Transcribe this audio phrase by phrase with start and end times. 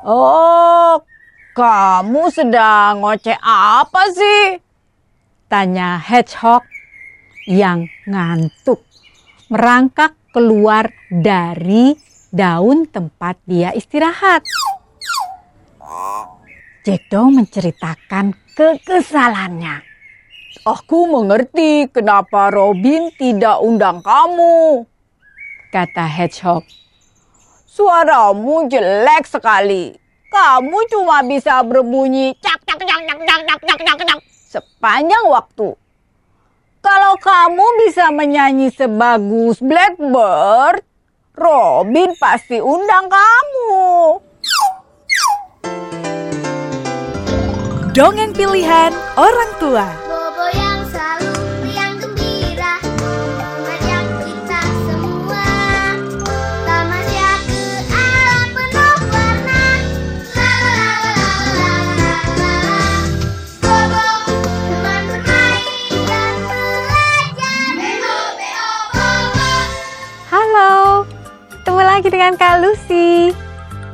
[0.00, 0.96] Oh,
[1.52, 4.56] kamu sedang ngoceh apa sih?
[5.52, 6.64] Tanya hedgehog
[7.44, 8.80] yang ngantuk
[9.52, 11.98] merangkak keluar dari
[12.32, 14.46] daun tempat dia istirahat.
[16.80, 19.84] Jack menceritakan kekesalannya.
[20.64, 24.88] Aku mengerti kenapa Robin tidak undang kamu,
[25.72, 26.64] kata Hedgehog.
[27.70, 29.94] Suaramu jelek sekali.
[30.26, 34.20] Kamu cuma bisa berbunyi cak cak cak cak cak cak cak cak cak
[34.50, 35.78] sepanjang waktu.
[36.82, 40.82] Kalau kamu bisa menyanyi sebagus Blackbird,
[41.38, 44.18] Robin pasti undang kamu.
[47.94, 50.09] Dongeng pilihan orang tua.
[72.00, 73.28] Lagi dengan Kak Lucy.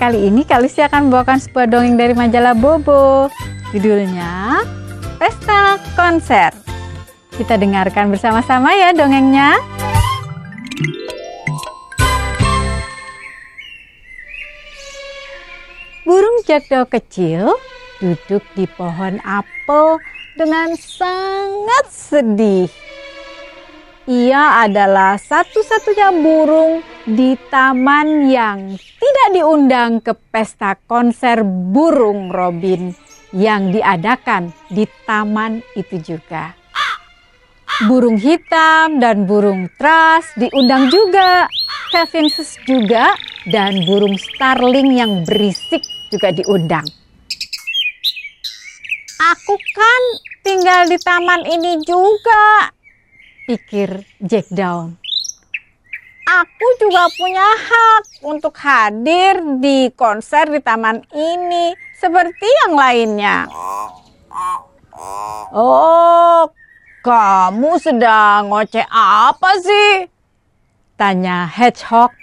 [0.00, 3.28] Kali ini Kak Lucy akan membawakan sebuah dongeng dari majalah Bobo.
[3.76, 4.64] Judulnya
[5.20, 6.48] Pesta Konser.
[7.36, 9.60] Kita dengarkan bersama-sama ya dongengnya.
[16.08, 17.52] Burung jackdaw kecil
[18.00, 20.00] duduk di pohon apel
[20.40, 22.72] dengan sangat sedih.
[24.10, 32.90] Ia adalah satu-satunya burung di taman yang tidak diundang ke pesta konser burung Robin
[33.30, 36.58] yang diadakan di taman itu juga.
[37.86, 41.46] Burung hitam dan burung tras diundang juga.
[41.94, 43.14] Kevinsus juga
[43.46, 46.86] dan burung starling yang berisik juga diundang.
[49.22, 50.02] Aku kan
[50.42, 52.74] tinggal di taman ini juga,
[53.48, 54.96] pikir Jack Down.
[56.30, 63.50] Aku juga punya hak untuk hadir di konser di taman ini seperti yang lainnya.
[65.50, 66.46] Oh,
[67.02, 70.06] kamu sedang ngoceh apa sih?
[70.94, 72.14] Tanya hedgehog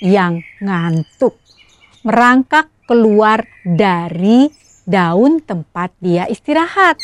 [0.00, 1.36] yang ngantuk
[2.06, 4.46] merangkak keluar dari
[4.86, 6.94] daun tempat dia istirahat.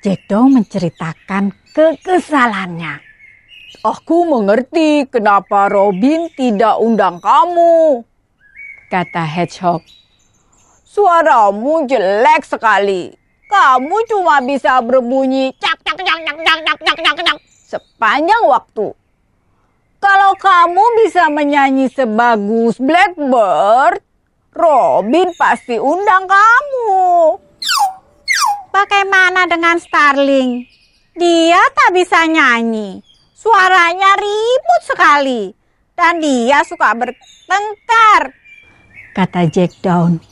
[0.00, 3.04] Daw menceritakan kekesalannya.
[3.84, 8.00] Aku mengerti kenapa Robin tidak undang kamu,
[8.88, 9.84] kata Hedgehog.
[10.88, 13.12] Suaramu jelek sekali.
[13.44, 17.38] Kamu cuma bisa berbunyi cak cak cak cak cak cak cak cak cak
[17.68, 18.96] sepanjang waktu.
[20.00, 24.00] Kalau kamu bisa menyanyi sebagus Blackbird,
[24.56, 27.49] Robin pasti undang kamu.
[28.70, 30.62] Bagaimana dengan Starling?
[31.18, 33.02] Dia tak bisa nyanyi.
[33.34, 35.42] Suaranya ribut sekali.
[35.98, 38.30] Dan dia suka bertengkar.
[39.10, 40.22] Kata Jack Down.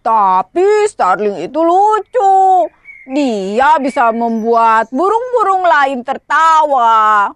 [0.00, 2.64] Tapi Starling itu lucu.
[3.12, 7.28] Dia bisa membuat burung-burung lain tertawa.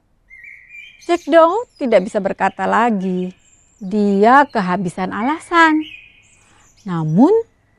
[1.05, 3.29] Jack Down tidak bisa berkata lagi.
[3.77, 5.85] Dia kehabisan alasan.
[6.89, 7.31] Namun,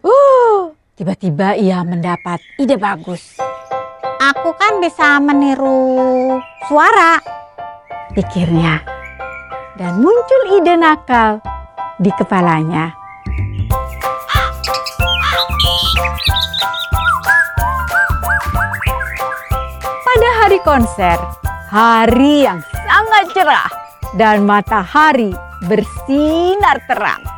[0.05, 3.41] uh, tiba-tiba ia mendapat ide bagus.
[4.21, 6.37] Aku kan bisa meniru
[6.69, 7.17] suara,
[8.13, 8.79] pikirnya.
[9.73, 11.41] Dan muncul ide nakal
[11.97, 12.93] di kepalanya.
[20.05, 21.17] Pada hari konser,
[21.73, 23.71] hari yang sangat cerah
[24.13, 25.33] dan matahari
[25.65, 27.32] bersinar terang.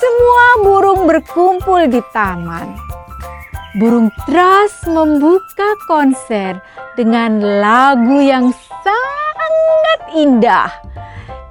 [0.00, 2.72] Semua burung berkumpul di taman.
[3.76, 6.56] Burung Tras membuka konser
[6.96, 8.48] dengan lagu yang
[8.80, 10.72] sangat indah.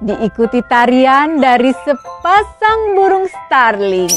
[0.02, 4.10] Diikuti tarian dari sepasang burung starling.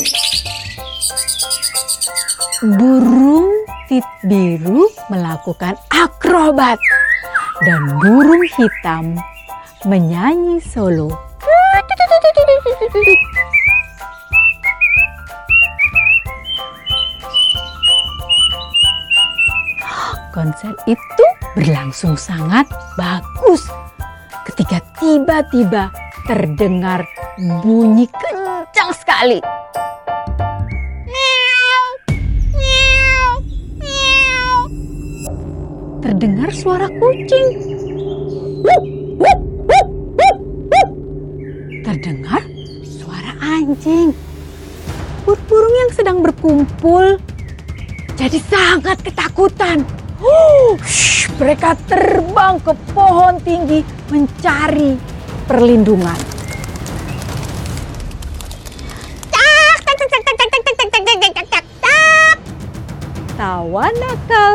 [2.74, 3.53] Burung
[3.86, 6.81] tit biru melakukan akrobat
[7.69, 9.13] dan burung hitam
[9.86, 11.13] menyanyi solo.
[20.33, 22.65] Konser itu berlangsung sangat
[22.97, 23.62] bagus
[24.50, 25.94] ketika tiba-tiba
[26.25, 27.06] terdengar
[27.62, 29.38] bunyi kencang sekali.
[36.01, 37.47] Terdengar suara kucing.
[41.86, 42.41] terdengar
[42.83, 44.18] suara anjing.
[45.24, 47.21] Burung-burung yang sedang berkumpul
[48.18, 49.86] jadi sangat ketakutan.
[50.23, 54.95] Huh, shh, mereka terbang ke pohon tinggi mencari
[55.43, 56.15] perlindungan.
[59.27, 62.35] Tak, tak, tak, tak, tak, tak, tak, tak, tak, tak, tak, tak, tak.
[63.35, 64.53] Tawa nakal.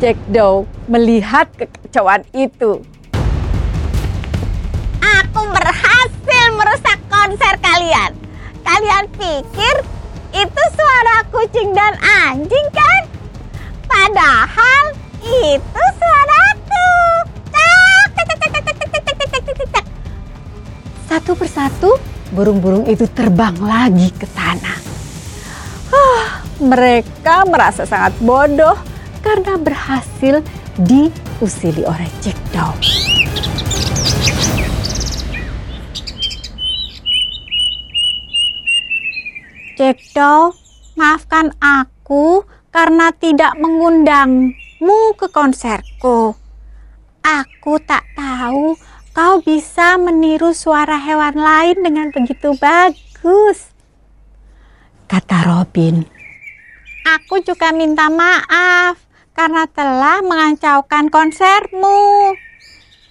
[0.00, 2.80] Jack Doe melihat kekacauan itu.
[5.04, 8.16] Aku berhasil merusak konser kalian.
[8.64, 9.84] Kalian pikir
[10.32, 13.07] itu suara kucing dan anjing kan?
[13.98, 14.94] Padahal
[15.26, 16.90] itu suaraku.
[17.50, 19.84] Tak, tak, tak, tak, tak, tak, tak, tak, tak, tak, tak, tak.
[21.10, 21.98] Satu persatu
[22.30, 24.78] burung-burung itu terbang lagi ke tanah.
[25.90, 28.78] Ah, mereka merasa sangat bodoh
[29.18, 30.46] karena berhasil
[30.78, 32.70] diusili oleh Jack Daw.
[39.74, 40.54] Jack Daw,
[40.94, 46.36] maafkan aku karena tidak mengundangmu ke konserku.
[47.24, 48.76] Aku tak tahu
[49.12, 53.74] kau bisa meniru suara hewan lain dengan begitu bagus.
[55.08, 56.04] Kata Robin.
[57.08, 59.00] Aku juga minta maaf
[59.32, 62.36] karena telah mengacaukan konsermu.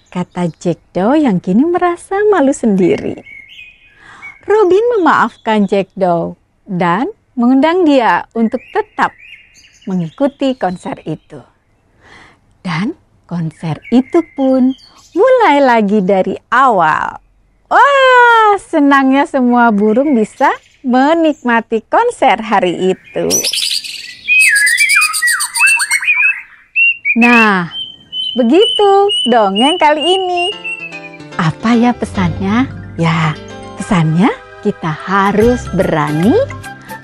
[0.08, 3.18] Kata Jack Doe yang kini merasa malu sendiri.
[4.48, 9.12] Robin memaafkan Jack Doe dan mengundang dia untuk tetap
[9.88, 11.40] mengikuti konser itu.
[12.60, 12.92] Dan
[13.24, 14.76] konser itu pun
[15.16, 17.16] mulai lagi dari awal.
[17.68, 20.52] Wah, senangnya semua burung bisa
[20.84, 23.26] menikmati konser hari itu.
[27.18, 27.72] Nah,
[28.36, 28.90] begitu
[29.32, 30.44] dongeng kali ini.
[31.34, 32.68] Apa ya pesannya?
[32.94, 33.34] Ya,
[33.74, 34.30] pesannya
[34.62, 36.34] kita harus berani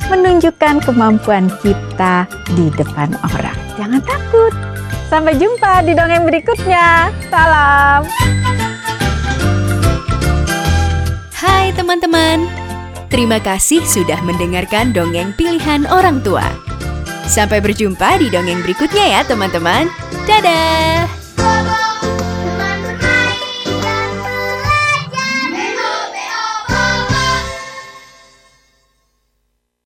[0.09, 3.57] menunjukkan kemampuan kita di depan orang.
[3.81, 4.53] Jangan takut.
[5.09, 7.13] Sampai jumpa di dongeng berikutnya.
[7.31, 8.03] Salam.
[11.35, 12.49] Hai teman-teman,
[13.13, 16.45] terima kasih sudah mendengarkan dongeng pilihan orang tua.
[17.25, 19.89] Sampai berjumpa di dongeng berikutnya ya teman-teman.
[20.25, 21.24] Dadah!